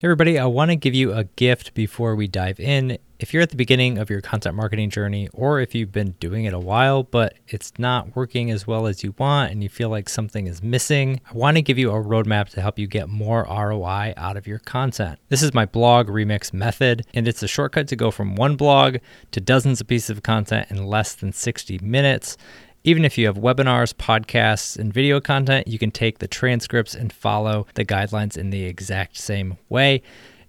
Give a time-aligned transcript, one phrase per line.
[0.00, 2.98] Hey everybody, I want to give you a gift before we dive in.
[3.18, 6.44] If you're at the beginning of your content marketing journey, or if you've been doing
[6.44, 9.88] it a while, but it's not working as well as you want and you feel
[9.88, 13.08] like something is missing, I want to give you a roadmap to help you get
[13.08, 15.18] more ROI out of your content.
[15.30, 18.98] This is my blog remix method, and it's a shortcut to go from one blog
[19.32, 22.36] to dozens of pieces of content in less than 60 minutes.
[22.88, 27.12] Even if you have webinars, podcasts, and video content, you can take the transcripts and
[27.12, 30.00] follow the guidelines in the exact same way.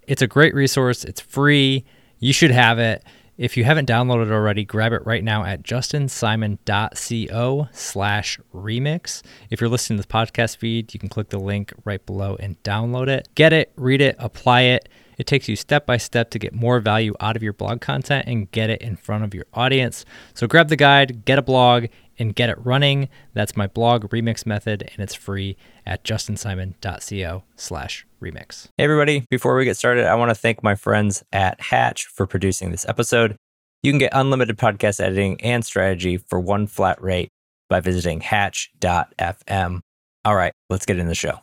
[0.06, 1.84] It's a great resource, it's free.
[2.18, 3.04] You should have it.
[3.36, 9.22] If you haven't downloaded it already, grab it right now at justinsimon.co slash remix.
[9.50, 12.62] If you're listening to the podcast feed, you can click the link right below and
[12.62, 13.28] download it.
[13.34, 14.88] Get it, read it, apply it.
[15.18, 18.26] It takes you step by step to get more value out of your blog content
[18.26, 20.06] and get it in front of your audience.
[20.32, 21.88] So grab the guide, get a blog,
[22.20, 23.08] and get it running.
[23.34, 28.68] That's my blog remix method, and it's free at justinsimon.co slash remix.
[28.76, 32.26] Hey everybody, before we get started, I want to thank my friends at Hatch for
[32.26, 33.36] producing this episode.
[33.82, 37.30] You can get unlimited podcast editing and strategy for one flat rate
[37.70, 39.80] by visiting hatch.fm.
[40.24, 41.40] All right, let's get in the show.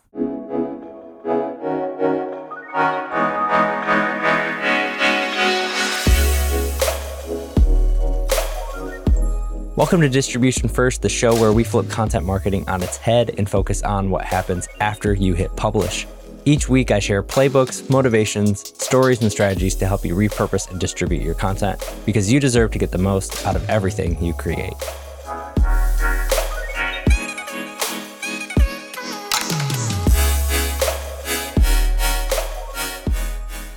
[9.77, 13.47] Welcome to Distribution First, the show where we flip content marketing on its head and
[13.47, 16.07] focus on what happens after you hit publish.
[16.45, 21.21] Each week, I share playbooks, motivations, stories, and strategies to help you repurpose and distribute
[21.21, 24.73] your content because you deserve to get the most out of everything you create.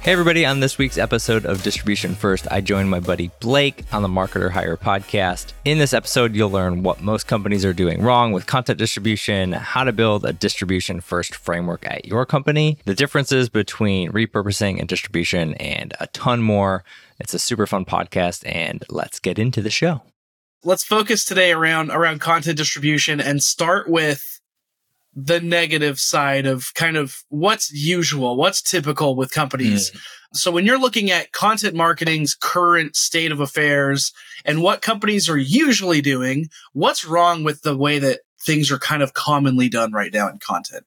[0.03, 4.01] Hey, everybody, on this week's episode of Distribution First, I joined my buddy Blake on
[4.01, 5.53] the Marketer Hire podcast.
[5.67, 9.84] In this episode, you'll learn what most companies are doing wrong with content distribution, how
[9.84, 15.53] to build a distribution first framework at your company, the differences between repurposing and distribution,
[15.57, 16.83] and a ton more.
[17.19, 20.01] It's a super fun podcast, and let's get into the show.
[20.64, 24.39] Let's focus today around around content distribution and start with
[25.15, 29.91] the negative side of kind of what's usual, what's typical with companies.
[29.91, 30.01] Mm.
[30.33, 34.13] So when you're looking at content marketing's current state of affairs
[34.45, 39.03] and what companies are usually doing, what's wrong with the way that things are kind
[39.03, 40.85] of commonly done right now in content?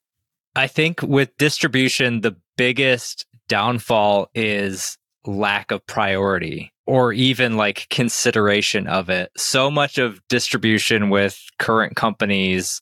[0.55, 8.87] I think with distribution, the biggest downfall is lack of priority or even like consideration
[8.87, 9.31] of it.
[9.37, 12.81] So much of distribution with current companies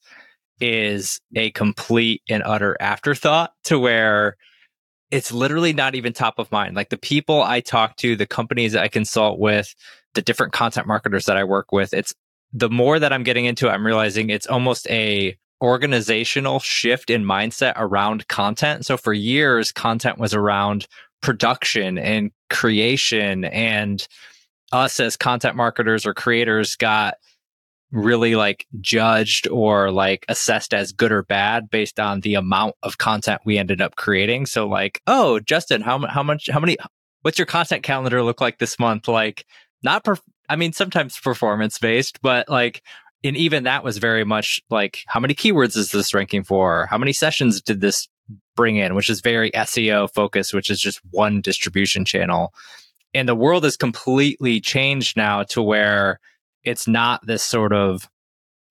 [0.62, 4.38] is a complete and utter afterthought to where
[5.10, 6.76] it's literally not even top of mind.
[6.76, 9.74] Like the people I talk to, the companies I consult with,
[10.14, 12.14] the different content marketers that I work with, it's
[12.54, 17.24] the more that I'm getting into it, I'm realizing it's almost a organizational shift in
[17.24, 18.86] mindset around content.
[18.86, 20.88] So for years, content was around
[21.22, 24.08] production and creation and
[24.72, 27.16] us as content marketers or creators got
[27.92, 32.98] really like judged or like assessed as good or bad based on the amount of
[32.98, 34.46] content we ended up creating.
[34.46, 36.78] So like, oh, Justin, how how much how many
[37.22, 39.08] what's your content calendar look like this month?
[39.08, 39.46] Like
[39.84, 40.18] not per,
[40.50, 42.82] I mean sometimes performance based, but like
[43.24, 46.88] and even that was very much like how many keywords is this ranking for?
[46.88, 48.08] How many sessions did this
[48.56, 52.54] bring in, which is very SEO focused, which is just one distribution channel.
[53.14, 56.20] And the world has completely changed now to where
[56.64, 58.10] it's not this sort of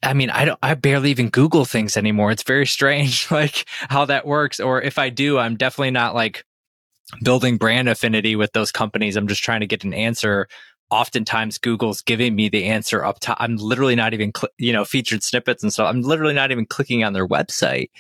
[0.03, 2.31] I mean, I don't, I barely even Google things anymore.
[2.31, 4.59] It's very strange, like how that works.
[4.59, 6.45] Or if I do, I'm definitely not like
[7.23, 9.17] building brand affinity with those companies.
[9.17, 10.49] I'm just trying to get an answer.
[10.91, 13.37] Oftentimes Google's giving me the answer up top.
[13.41, 15.89] I'm literally not even, cl- you know, featured snippets and stuff.
[15.89, 17.91] I'm literally not even clicking on their website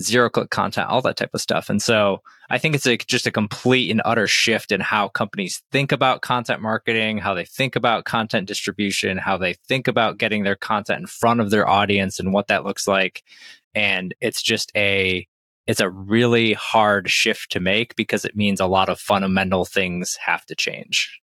[0.00, 1.70] zero click content, all that type of stuff.
[1.70, 5.62] And so I think it's a, just a complete and utter shift in how companies
[5.72, 10.44] think about content marketing, how they think about content distribution, how they think about getting
[10.44, 13.22] their content in front of their audience and what that looks like.
[13.74, 15.26] And it's just a,
[15.66, 20.16] it's a really hard shift to make because it means a lot of fundamental things
[20.16, 21.20] have to change.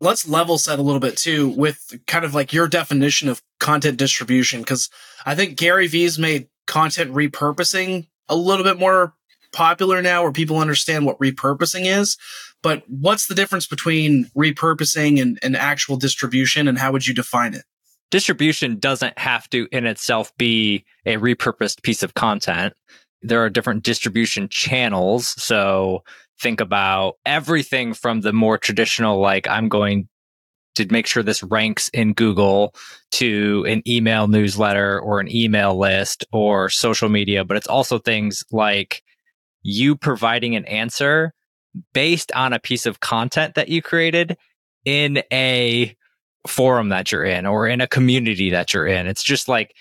[0.00, 3.98] Let's level set a little bit too with kind of like your definition of content
[3.98, 4.64] distribution.
[4.64, 4.90] Cause
[5.26, 9.14] I think Gary Vee's made content repurposing a little bit more
[9.52, 12.16] popular now where people understand what repurposing is.
[12.62, 17.54] But what's the difference between repurposing and, and actual distribution and how would you define
[17.54, 17.64] it?
[18.10, 22.74] Distribution doesn't have to in itself be a repurposed piece of content.
[23.20, 25.28] There are different distribution channels.
[25.42, 26.02] So
[26.40, 30.08] think about everything from the more traditional, like I'm going
[30.74, 32.74] to make sure this ranks in Google
[33.12, 38.44] to an email newsletter or an email list or social media, but it's also things
[38.50, 39.02] like
[39.62, 41.32] you providing an answer
[41.92, 44.36] based on a piece of content that you created
[44.84, 45.96] in a
[46.46, 49.06] forum that you're in or in a community that you're in.
[49.06, 49.74] It's just like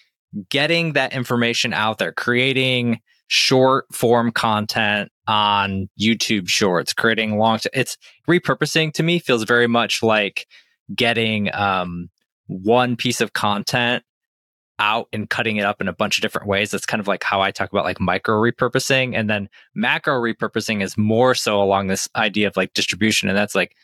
[0.50, 7.70] getting that information out there, creating short form content on YouTube shorts, creating long, t-
[7.74, 7.98] it's
[8.28, 10.48] repurposing to me feels very much like
[10.96, 12.10] getting um,
[12.48, 14.04] one piece of content
[14.82, 16.72] out and cutting it up in a bunch of different ways.
[16.72, 19.16] That's kind of like how I talk about like micro repurposing.
[19.16, 23.30] And then macro repurposing is more so along this idea of like distribution.
[23.30, 23.76] And that's like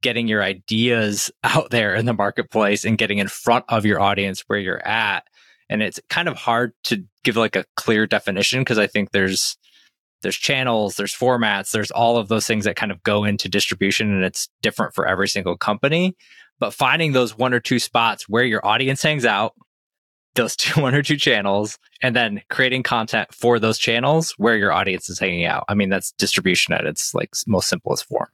[0.00, 4.42] getting your ideas out there in the marketplace and getting in front of your audience
[4.46, 5.24] where you're at.
[5.68, 9.58] And it's kind of hard to give like a clear definition because I think there's
[10.22, 14.12] there's channels, there's formats, there's all of those things that kind of go into distribution
[14.12, 16.16] and it's different for every single company.
[16.58, 19.54] But finding those one or two spots where your audience hangs out,
[20.34, 24.72] those two, one or two channels, and then creating content for those channels where your
[24.72, 25.64] audience is hanging out.
[25.68, 28.28] I mean, that's distribution at its like most simplest form.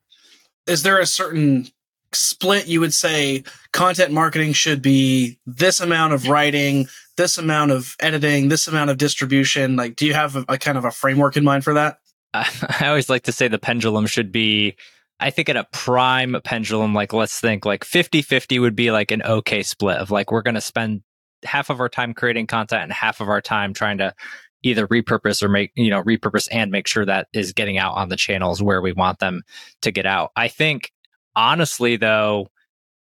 [0.66, 1.68] Is there a certain
[2.12, 3.42] split you would say
[3.72, 6.86] content marketing should be this amount of writing,
[7.16, 9.76] this amount of editing, this amount of distribution?
[9.76, 11.98] Like, do you have a, a kind of a framework in mind for that?
[12.34, 14.76] I always like to say the pendulum should be
[15.20, 19.10] I think in a prime pendulum, like let's think like 50 50 would be like
[19.10, 21.02] an okay split of like we're going to spend
[21.44, 24.14] half of our time creating content and half of our time trying to
[24.62, 28.08] either repurpose or make, you know, repurpose and make sure that is getting out on
[28.08, 29.42] the channels where we want them
[29.82, 30.30] to get out.
[30.36, 30.90] I think
[31.36, 32.48] honestly, though,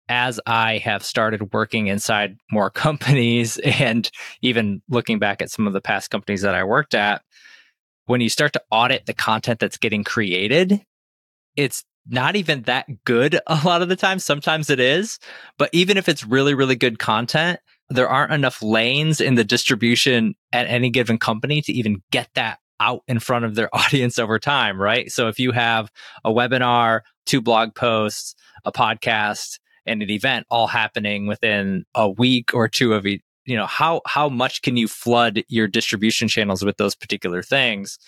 [0.10, 4.10] as I have started working inside more companies and
[4.42, 7.24] even looking back at some of the past companies that I worked at,
[8.06, 10.81] when you start to audit the content that's getting created,
[11.56, 14.19] it's not even that good a lot of the time.
[14.19, 15.19] Sometimes it is,
[15.57, 17.59] but even if it's really, really good content,
[17.89, 22.59] there aren't enough lanes in the distribution at any given company to even get that
[22.79, 25.11] out in front of their audience over time, right?
[25.11, 25.91] So if you have
[26.23, 28.35] a webinar, two blog posts,
[28.65, 33.57] a podcast, and an event all happening within a week or two of each, you
[33.57, 38.00] know, how how much can you flood your distribution channels with those particular things?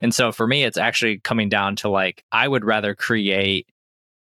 [0.00, 3.66] And so for me, it's actually coming down to like, I would rather create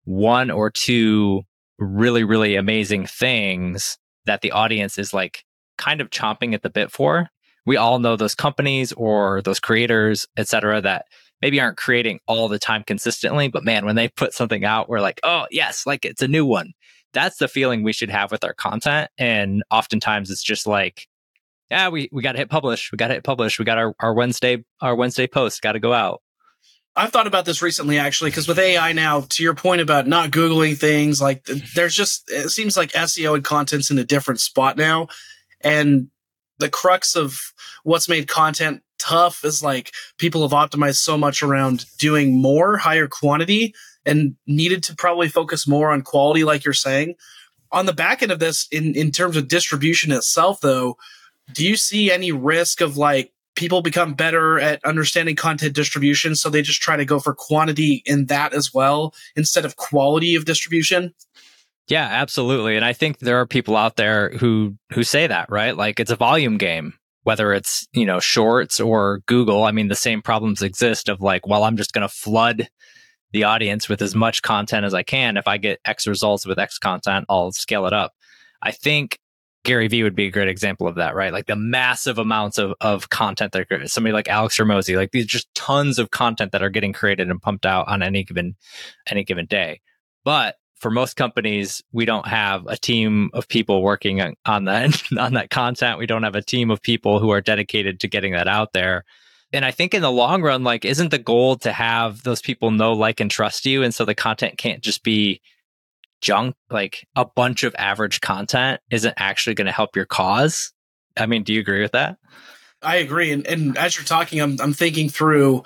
[0.04, 1.42] one or two
[1.78, 5.44] really, really amazing things that the audience is like
[5.78, 7.28] kind of chomping at the bit for.
[7.64, 11.06] We all know those companies or those creators, et cetera, that
[11.40, 15.00] maybe aren't creating all the time consistently, but man, when they put something out, we're
[15.00, 16.72] like, oh, yes, like it's a new one.
[17.12, 19.10] That's the feeling we should have with our content.
[19.18, 21.06] And oftentimes it's just like,
[21.72, 22.92] yeah, we, we got to hit publish.
[22.92, 23.58] We got to hit publish.
[23.58, 26.20] We got our, our Wednesday, our Wednesday post got to go out.
[26.94, 30.30] I've thought about this recently, actually, because with AI now, to your point about not
[30.30, 34.76] Googling things, like there's just, it seems like SEO and content's in a different spot
[34.76, 35.08] now.
[35.62, 36.08] And
[36.58, 37.40] the crux of
[37.84, 43.08] what's made content tough is like people have optimized so much around doing more, higher
[43.08, 43.74] quantity,
[44.04, 47.14] and needed to probably focus more on quality, like you're saying.
[47.70, 50.98] On the back end of this, in, in terms of distribution itself, though,
[51.54, 56.48] do you see any risk of like people become better at understanding content distribution so
[56.48, 60.44] they just try to go for quantity in that as well instead of quality of
[60.44, 61.14] distribution?
[61.88, 65.76] Yeah absolutely and i think there are people out there who who say that right?
[65.76, 66.94] Like it's a volume game
[67.24, 69.64] whether it's you know shorts or google.
[69.64, 72.68] I mean the same problems exist of like well i'm just going to flood
[73.32, 75.36] the audience with as much content as i can.
[75.36, 78.12] If i get x results with x content i'll scale it up.
[78.62, 79.18] I think
[79.64, 81.32] Gary Vee would be a great example of that, right?
[81.32, 85.52] Like the massive amounts of, of content that somebody like Alex Hormozi, like these just
[85.54, 88.56] tons of content that are getting created and pumped out on any given
[89.08, 89.80] any given day.
[90.24, 95.34] But for most companies, we don't have a team of people working on that on
[95.34, 95.98] that content.
[95.98, 99.04] We don't have a team of people who are dedicated to getting that out there.
[99.52, 102.70] And I think in the long run, like, isn't the goal to have those people
[102.70, 103.82] know, like, and trust you?
[103.82, 105.42] And so the content can't just be
[106.22, 110.72] junk, like a bunch of average content isn't actually going to help your cause.
[111.16, 112.16] I mean, do you agree with that?
[112.80, 113.30] I agree.
[113.32, 115.64] And, and as you're talking, I'm, I'm thinking through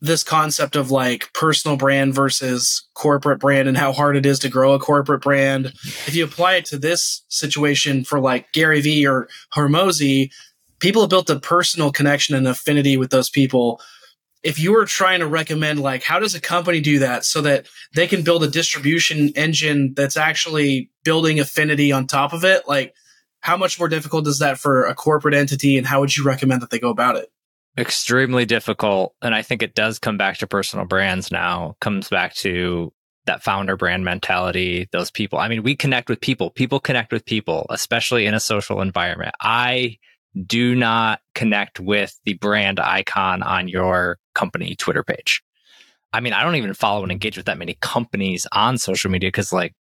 [0.00, 4.50] this concept of like personal brand versus corporate brand and how hard it is to
[4.50, 5.66] grow a corporate brand.
[6.06, 10.30] If you apply it to this situation for like Gary Vee or Hormozi,
[10.80, 13.80] people have built a personal connection and affinity with those people
[14.44, 17.66] if you were trying to recommend like how does a company do that so that
[17.94, 22.68] they can build a distribution engine that's actually building affinity on top of it?
[22.68, 22.94] Like
[23.40, 26.60] how much more difficult is that for a corporate entity and how would you recommend
[26.62, 27.30] that they go about it?
[27.76, 31.74] Extremely difficult and i think it does come back to personal brands now.
[31.80, 32.92] Comes back to
[33.26, 35.38] that founder brand mentality those people.
[35.38, 36.50] I mean we connect with people.
[36.50, 39.34] People connect with people especially in a social environment.
[39.40, 39.96] I
[40.46, 45.42] do not connect with the brand icon on your company Twitter page.
[46.12, 49.28] I mean, I don't even follow and engage with that many companies on social media
[49.28, 49.74] because, like,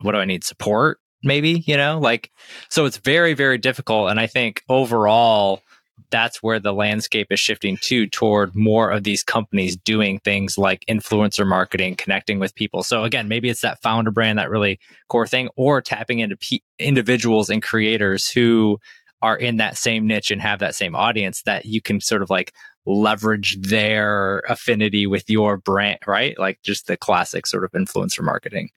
[0.00, 0.44] what do I need?
[0.44, 1.98] Support, maybe, you know?
[1.98, 2.30] Like,
[2.70, 4.10] so it's very, very difficult.
[4.10, 5.62] And I think overall,
[6.10, 10.84] that's where the landscape is shifting to toward more of these companies doing things like
[10.88, 12.82] influencer marketing, connecting with people.
[12.82, 16.62] So again, maybe it's that founder brand, that really core thing, or tapping into p-
[16.78, 18.78] individuals and creators who
[19.22, 22.30] are in that same niche and have that same audience that you can sort of
[22.30, 22.52] like
[22.86, 26.38] leverage their affinity with your brand, right?
[26.38, 28.70] Like just the classic sort of influencer marketing.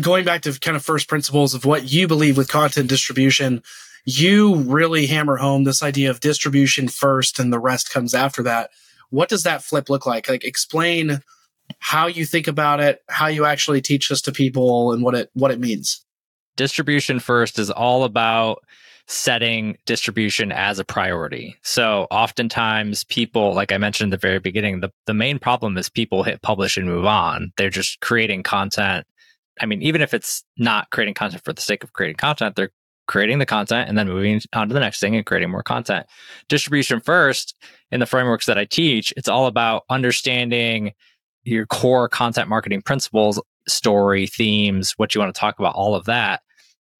[0.00, 3.62] Going back to kind of first principles of what you believe with content distribution,
[4.04, 8.70] you really hammer home this idea of distribution first and the rest comes after that.
[9.10, 10.28] What does that flip look like?
[10.28, 11.20] Like explain
[11.78, 15.30] how you think about it, how you actually teach this to people and what it
[15.34, 16.04] what it means.
[16.56, 18.62] Distribution first is all about
[19.08, 21.56] setting distribution as a priority.
[21.62, 25.88] So oftentimes people, like I mentioned at the very beginning, the, the main problem is
[25.88, 27.52] people hit publish and move on.
[27.56, 29.06] They're just creating content.
[29.60, 32.70] I mean, even if it's not creating content for the sake of creating content, they're
[33.06, 36.06] creating the content and then moving on to the next thing and creating more content.
[36.48, 37.56] Distribution first
[37.90, 40.92] in the frameworks that I teach, it's all about understanding
[41.44, 46.04] your core content marketing principles, story, themes, what you want to talk about, all of
[46.04, 46.42] that.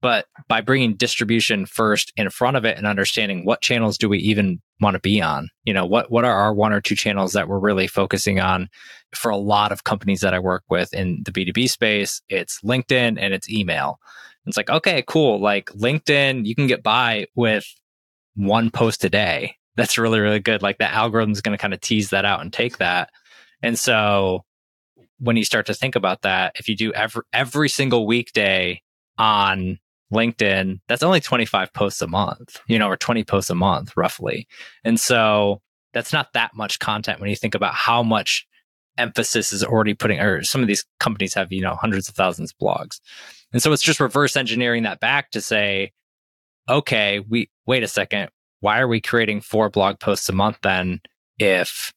[0.00, 4.19] But by bringing distribution first in front of it and understanding what channels do we
[4.19, 5.49] even want to be on?
[5.64, 8.69] You know, what, what are our one or two channels that we're really focusing on
[9.12, 12.23] for a lot of companies that I work with in the B2B space?
[12.28, 13.99] It's LinkedIn and it's email.
[14.47, 15.40] It's like, okay, cool.
[15.40, 17.67] Like LinkedIn, you can get by with
[18.37, 19.57] one post a day.
[19.76, 20.62] That's really, really good.
[20.62, 23.11] Like the algorithm is going to kind of tease that out and take that.
[23.62, 24.45] And so
[25.19, 28.81] when you start to think about that, if you do every, every single weekday
[29.19, 29.78] on
[30.12, 34.47] LinkedIn, that's only 25 posts a month, you know, or 20 posts a month roughly.
[34.85, 35.61] And so
[35.93, 38.47] that's not that much content when you think about how much
[38.97, 42.53] emphasis is already putting, or some of these companies have, you know, hundreds of thousands
[42.53, 43.00] of blogs.
[43.53, 45.93] And so it's just reverse engineering that back to say,
[46.69, 48.31] okay, we wait a second.
[48.61, 51.00] Why are we creating four blog posts a month then
[51.38, 51.93] if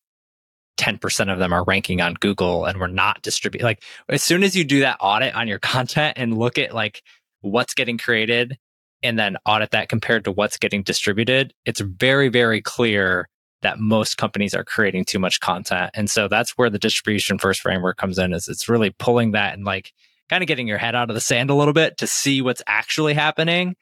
[0.77, 3.65] 10% of them are ranking on Google and we're not distributing?
[3.65, 7.03] Like as soon as you do that audit on your content and look at like
[7.41, 8.57] what's getting created
[9.03, 13.27] and then audit that compared to what's getting distributed, it's very, very clear
[13.61, 15.91] that most companies are creating too much content.
[15.93, 19.53] And so that's where the distribution first framework comes in is it's really pulling that
[19.53, 19.93] and like
[20.29, 22.63] kind of getting your head out of the sand a little bit to see what's
[22.67, 23.75] actually happening.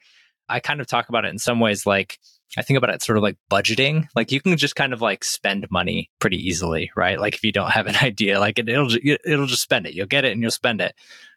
[0.48, 2.18] I kind of talk about it in some ways like
[2.58, 4.08] I think about it sort of like budgeting.
[4.16, 7.20] Like you can just kind of like spend money pretty easily, right?
[7.20, 8.90] Like if you don't have an idea, like it, will
[9.24, 9.94] it'll just spend it.
[9.94, 10.94] You'll get it and you'll spend it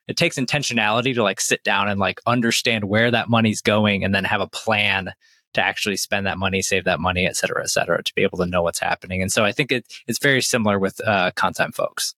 [0.07, 4.13] it takes intentionality to like sit down and like understand where that money's going and
[4.13, 5.13] then have a plan
[5.53, 8.37] to actually spend that money, save that money, et cetera, et cetera, to be able
[8.39, 9.21] to know what's happening.
[9.21, 12.15] And so I think it, it's very similar with uh, content folks.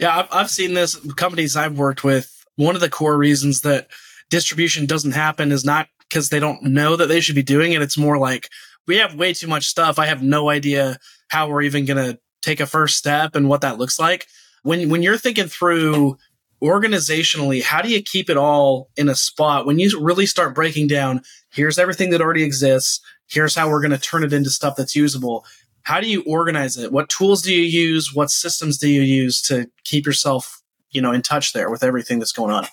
[0.00, 2.44] Yeah, I've, I've seen this companies I've worked with.
[2.56, 3.88] One of the core reasons that
[4.28, 7.82] distribution doesn't happen is not because they don't know that they should be doing it.
[7.82, 8.48] It's more like
[8.86, 9.98] we have way too much stuff.
[9.98, 13.62] I have no idea how we're even going to take a first step and what
[13.62, 14.26] that looks like.
[14.62, 16.18] When when you're thinking through
[16.62, 20.86] organizationally, how do you keep it all in a spot when you really start breaking
[20.86, 21.22] down?
[21.50, 23.00] Here's everything that already exists.
[23.26, 25.44] Here's how we're going to turn it into stuff that's usable.
[25.82, 26.92] How do you organize it?
[26.92, 28.14] What tools do you use?
[28.14, 32.18] What systems do you use to keep yourself, you know, in touch there with everything
[32.18, 32.66] that's going on?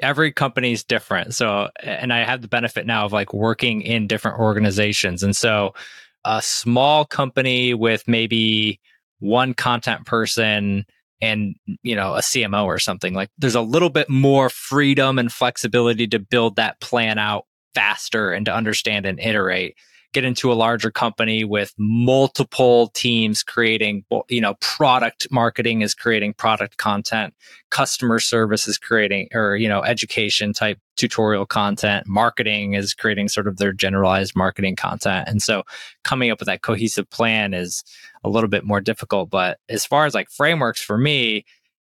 [0.00, 1.34] Every company is different.
[1.34, 5.22] So, and I have the benefit now of like working in different organizations.
[5.22, 5.74] And so,
[6.24, 8.80] a small company with maybe
[9.20, 10.86] one content person
[11.20, 15.32] and you know a CMO or something like there's a little bit more freedom and
[15.32, 17.44] flexibility to build that plan out
[17.74, 19.76] faster and to understand and iterate
[20.12, 26.32] get into a larger company with multiple teams creating you know product marketing is creating
[26.34, 27.34] product content
[27.70, 33.46] customer service is creating or you know education type tutorial content marketing is creating sort
[33.46, 35.28] of their generalized marketing content.
[35.28, 35.62] And so
[36.02, 37.84] coming up with that cohesive plan is
[38.24, 39.30] a little bit more difficult.
[39.30, 41.44] But as far as like frameworks for me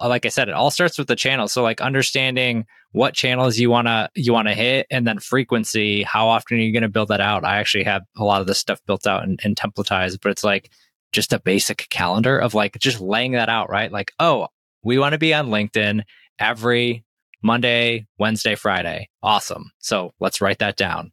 [0.03, 1.47] Uh, like I said, it all starts with the channel.
[1.47, 6.03] So like understanding what channels you wanna you wanna hit, and then frequency.
[6.03, 7.45] How often are you gonna build that out?
[7.45, 10.43] I actually have a lot of this stuff built out and, and templatized, but it's
[10.43, 10.69] like
[11.13, 13.91] just a basic calendar of like just laying that out, right?
[13.91, 14.47] Like, oh,
[14.83, 16.03] we want to be on LinkedIn
[16.39, 17.05] every
[17.41, 19.09] Monday, Wednesday, Friday.
[19.21, 19.71] Awesome.
[19.79, 21.11] So let's write that down.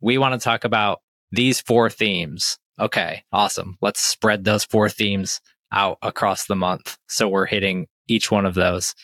[0.00, 2.58] We want to talk about these four themes.
[2.80, 3.76] Okay, awesome.
[3.80, 6.98] Let's spread those four themes out across the month.
[7.08, 8.94] So we're hitting each one of those.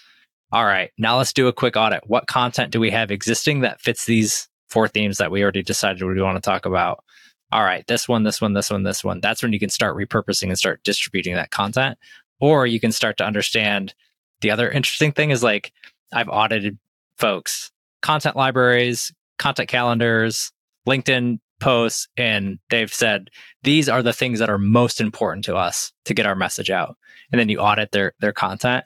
[0.51, 2.03] All right, now let's do a quick audit.
[2.07, 6.03] What content do we have existing that fits these four themes that we already decided
[6.03, 7.05] we want to talk about?
[7.53, 9.21] All right, this one, this one, this one, this one.
[9.21, 11.99] That's when you can start repurposing and start distributing that content.
[12.41, 13.95] Or you can start to understand
[14.41, 15.73] the other interesting thing is like
[16.13, 16.79] I've audited
[17.17, 20.53] folks, content libraries, content calendars,
[20.87, 23.31] LinkedIn posts, and they've said
[23.63, 26.97] these are the things that are most important to us to get our message out.
[27.33, 28.85] And then you audit their their content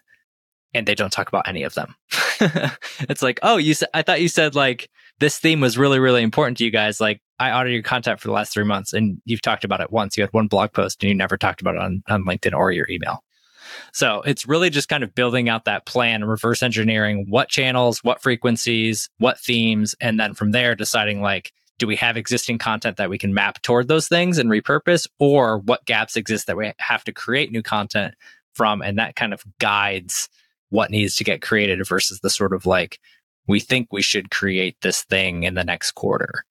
[0.74, 1.94] and they don't talk about any of them.
[3.00, 4.88] it's like, oh, you said I thought you said like
[5.20, 7.00] this theme was really, really important to you guys.
[7.00, 9.92] Like I audited your content for the last three months and you've talked about it
[9.92, 10.16] once.
[10.16, 12.72] You had one blog post and you never talked about it on, on LinkedIn or
[12.72, 13.22] your email.
[13.92, 18.22] So it's really just kind of building out that plan, reverse engineering what channels, what
[18.22, 23.10] frequencies, what themes, and then from there deciding like, do we have existing content that
[23.10, 27.02] we can map toward those things and repurpose, or what gaps exist that we have
[27.04, 28.14] to create new content
[28.54, 28.82] from?
[28.82, 30.28] And that kind of guides
[30.72, 32.98] what needs to get created versus the sort of like,
[33.46, 36.44] we think we should create this thing in the next quarter.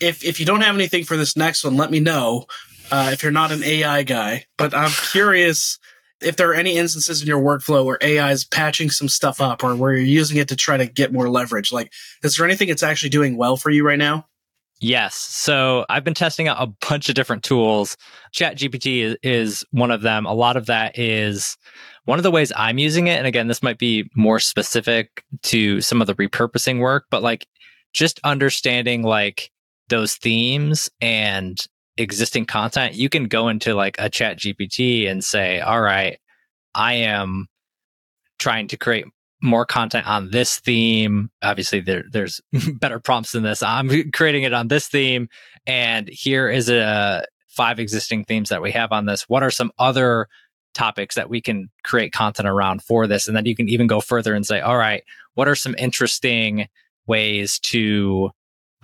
[0.00, 2.46] If, if you don't have anything for this next one, let me know.
[2.90, 5.78] Uh, if you're not an AI guy, but I'm curious
[6.20, 9.62] if there are any instances in your workflow where AI is patching some stuff up
[9.62, 11.70] or where you're using it to try to get more leverage.
[11.70, 11.92] Like,
[12.22, 14.26] is there anything it's actually doing well for you right now?
[14.80, 15.16] Yes.
[15.16, 17.96] So I've been testing out a bunch of different tools.
[18.32, 20.24] ChatGPT is, is one of them.
[20.24, 21.56] A lot of that is
[22.04, 23.18] one of the ways I'm using it.
[23.18, 27.46] And again, this might be more specific to some of the repurposing work, but like
[27.92, 29.50] just understanding like
[29.88, 31.58] those themes and
[31.96, 36.18] existing content, you can go into like a ChatGPT and say, all right,
[36.74, 37.48] I am
[38.38, 39.06] trying to create
[39.42, 41.30] more content on this theme.
[41.42, 42.40] Obviously, there, there's
[42.80, 43.62] better prompts than this.
[43.62, 45.28] I'm creating it on this theme.
[45.66, 49.28] And here is a five existing themes that we have on this.
[49.28, 50.28] What are some other
[50.74, 53.28] topics that we can create content around for this?
[53.28, 55.02] And then you can even go further and say, all right,
[55.34, 56.68] what are some interesting
[57.06, 58.30] ways to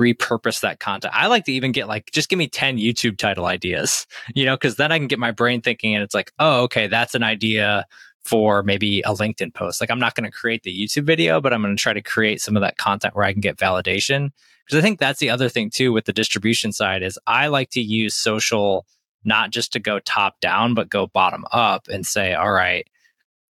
[0.00, 1.14] repurpose that content.
[1.16, 4.56] I like to even get like, just give me 10 YouTube title ideas, you know,
[4.56, 7.22] because then I can get my brain thinking and it's like, oh, okay, that's an
[7.22, 7.86] idea
[8.24, 9.80] for maybe a LinkedIn post.
[9.80, 12.02] Like, I'm not going to create the YouTube video, but I'm going to try to
[12.02, 14.30] create some of that content where I can get validation.
[14.64, 17.70] Because I think that's the other thing too with the distribution side is I like
[17.70, 18.86] to use social
[19.24, 22.86] not just to go top down, but go bottom up and say, all right,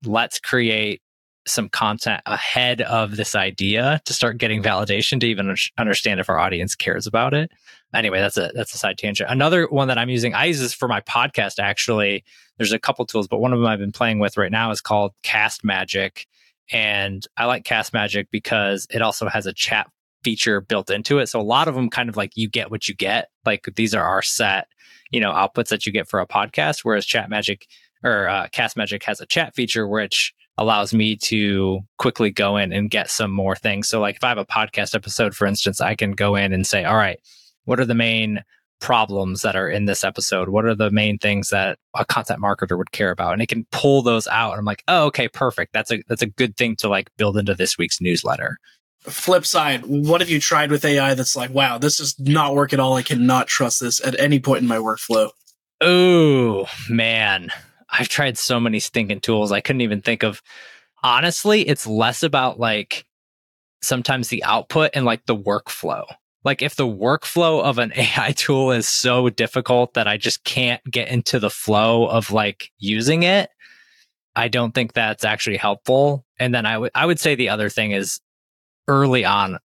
[0.05, 1.01] let's create
[1.47, 6.39] some content ahead of this idea to start getting validation to even understand if our
[6.39, 7.51] audience cares about it.
[7.95, 9.31] Anyway, that's a that's a side tangent.
[9.31, 12.25] Another one that I'm using, I use this for my podcast actually.
[12.59, 14.81] There's a couple tools, but one of them I've been playing with right now is
[14.81, 16.27] called Cast Magic.
[16.73, 19.89] And I like Cast Magic because it also has a chat
[20.23, 21.29] feature built into it.
[21.29, 23.29] So a lot of them kind of like you get what you get.
[23.45, 24.69] Like these are our set,
[25.11, 26.81] you know, outputs that you get for a podcast.
[26.83, 27.67] Whereas Chat Magic
[28.03, 32.73] or uh, Cast Magic has a chat feature, which allows me to quickly go in
[32.73, 33.89] and get some more things.
[33.89, 36.67] So, like if I have a podcast episode, for instance, I can go in and
[36.67, 37.19] say, all right,
[37.65, 38.43] what are the main
[38.81, 40.49] problems that are in this episode?
[40.49, 43.33] What are the main things that a content marketer would care about?
[43.33, 44.53] And it can pull those out.
[44.53, 45.73] And I'm like, oh, okay, perfect.
[45.73, 48.59] That's a that's a good thing to like build into this week's newsletter.
[49.01, 52.73] Flip side, what have you tried with AI that's like, wow, this does not work
[52.73, 52.95] at all.
[52.95, 55.31] I cannot trust this at any point in my workflow.
[55.81, 57.51] Oh man.
[57.97, 59.53] I've tried so many stinking tools.
[59.53, 60.43] I couldn't even think of.
[61.03, 63.05] Honestly, it's less about like
[63.83, 66.05] sometimes the output and like the workflow.
[66.45, 70.83] Like if the workflow of an AI tool is so difficult that I just can't
[70.91, 73.51] get into the flow of like using it,
[74.35, 76.25] I don't think that's actually helpful.
[76.39, 78.21] And then I would I would say the other thing is
[78.89, 79.59] early on,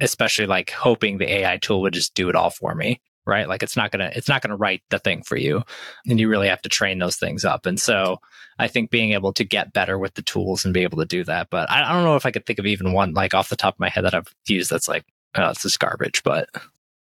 [0.00, 3.00] especially like hoping the AI tool would just do it all for me
[3.30, 3.48] right?
[3.48, 5.62] Like it's not gonna it's not gonna write the thing for you,
[6.06, 7.64] and you really have to train those things up.
[7.64, 8.18] And so
[8.58, 11.24] I think being able to get better with the tools and be able to do
[11.24, 11.48] that.
[11.48, 13.56] But I, I don't know if I could think of even one like off the
[13.56, 15.04] top of my head that I've used that's like
[15.36, 16.22] oh, it's just garbage.
[16.22, 16.50] But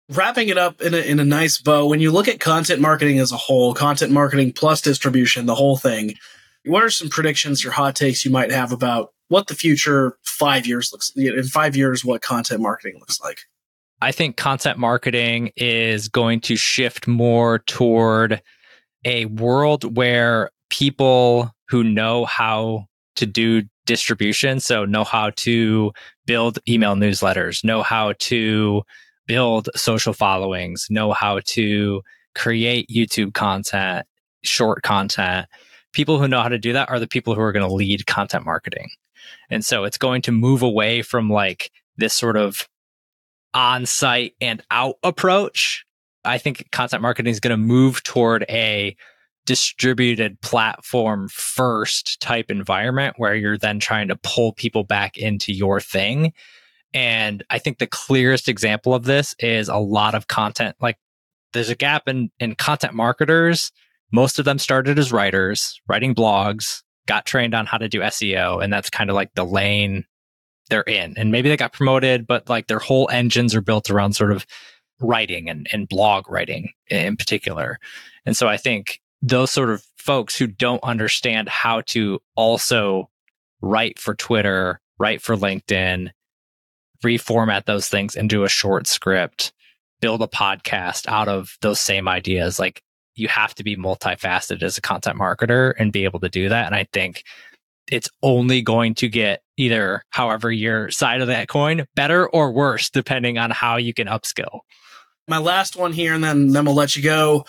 [0.10, 3.20] wrapping it up in a, in a nice bow, when you look at content marketing
[3.20, 6.16] as a whole, content marketing plus distribution, the whole thing,
[6.66, 10.66] what are some predictions or hot takes you might have about what the future five
[10.66, 13.40] years looks in five years, what content marketing looks like?
[14.02, 18.42] I think content marketing is going to shift more toward
[19.06, 25.92] a world where people who know how to do distribution, so know how to
[26.26, 28.84] build email newsletters, know how to
[29.26, 32.02] build social followings, know how to
[32.36, 34.06] create YouTube content,
[34.44, 35.48] short content.
[35.94, 38.06] People who know how to do that are the people who are going to lead
[38.06, 38.90] content marketing.
[39.50, 42.68] And so it's going to move away from like this sort of
[43.54, 45.86] on site and out approach.
[46.26, 48.96] I think content marketing is going to move toward a
[49.46, 55.80] distributed platform first type environment where you're then trying to pull people back into your
[55.80, 56.34] thing.
[56.94, 60.76] And I think the clearest example of this is a lot of content.
[60.82, 60.98] Like
[61.54, 63.72] there's a gap in, in content marketers
[64.12, 68.64] most of them started as writers, writing blogs, got trained on how to do SEO,
[68.64, 70.06] and that's kind of like the lane
[70.70, 71.14] they're in.
[71.18, 74.46] And maybe they got promoted, but like their whole engines are built around sort of
[75.00, 77.80] writing and, and blog writing in particular.
[78.26, 83.10] And so I think those sort of folks who don't understand how to also
[83.62, 86.12] write for Twitter, write for LinkedIn,
[87.04, 89.54] reformat those things into a short script,
[90.02, 92.60] build a podcast out of those same ideas.
[92.60, 92.82] Like
[93.16, 96.68] you have to be multifaceted as a content marketer and be able to do that.
[96.68, 97.24] And I think
[97.92, 102.90] it's only going to get either however your side of that coin better or worse,
[102.90, 104.60] depending on how you can upskill.
[105.28, 107.46] My last one here, and then then we'll let you go.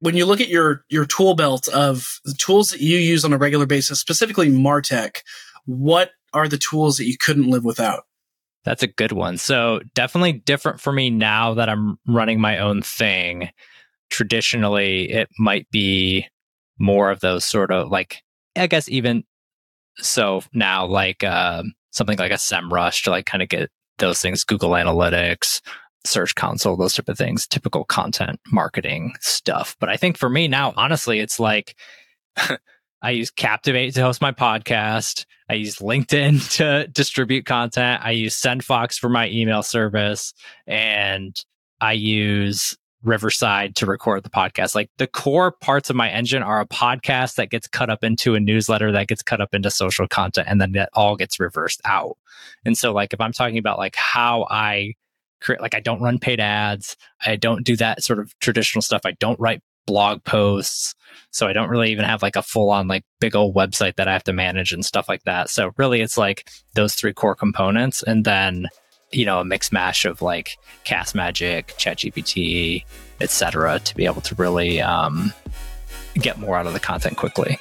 [0.00, 3.32] When you look at your your tool belt of the tools that you use on
[3.32, 5.18] a regular basis, specifically Martech,
[5.64, 8.04] what are the tools that you couldn't live without?
[8.64, 9.38] That's a good one.
[9.38, 13.50] So definitely different for me now that I'm running my own thing.
[14.10, 16.26] Traditionally, it might be
[16.78, 18.22] more of those sort of like,
[18.56, 19.24] I guess even
[20.00, 24.44] so now, like uh, something like a SEMrush to like kind of get those things,
[24.44, 25.60] Google Analytics,
[26.04, 29.76] Search Console, those type of things, typical content marketing stuff.
[29.80, 31.76] But I think for me now, honestly, it's like
[33.02, 35.24] I use Captivate to host my podcast.
[35.48, 38.02] I use LinkedIn to distribute content.
[38.04, 40.34] I use SendFox for my email service.
[40.66, 41.36] And
[41.80, 44.74] I use Riverside to record the podcast.
[44.74, 48.34] Like the core parts of my engine are a podcast that gets cut up into
[48.34, 51.80] a newsletter that gets cut up into social content and then that all gets reversed
[51.84, 52.16] out.
[52.64, 54.94] And so like if I'm talking about like how I
[55.40, 59.02] create like I don't run paid ads, I don't do that sort of traditional stuff.
[59.04, 60.94] I don't write blog posts.
[61.30, 64.06] So I don't really even have like a full on like big old website that
[64.06, 65.48] I have to manage and stuff like that.
[65.50, 68.66] So really it's like those three core components and then
[69.10, 72.84] you know, a mix mash of like Cast Magic, ChatGPT,
[73.20, 75.32] etc., to be able to really um,
[76.14, 77.58] get more out of the content quickly.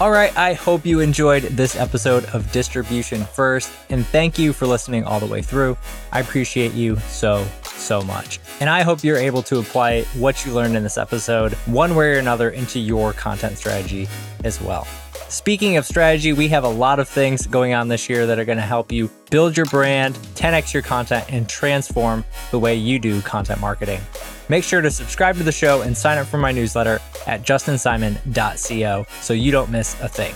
[0.00, 4.66] All right, I hope you enjoyed this episode of Distribution First, and thank you for
[4.66, 5.76] listening all the way through.
[6.10, 8.40] I appreciate you so, so much.
[8.58, 12.16] And I hope you're able to apply what you learned in this episode, one way
[12.16, 14.08] or another, into your content strategy
[14.42, 14.88] as well.
[15.32, 18.44] Speaking of strategy, we have a lot of things going on this year that are
[18.44, 22.98] going to help you build your brand, 10x your content, and transform the way you
[22.98, 24.02] do content marketing.
[24.50, 29.06] Make sure to subscribe to the show and sign up for my newsletter at justinsimon.co
[29.22, 30.34] so you don't miss a thing.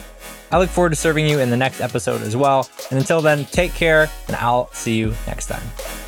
[0.51, 2.67] I look forward to serving you in the next episode as well.
[2.91, 6.06] And until then, take care, and I'll see you next time.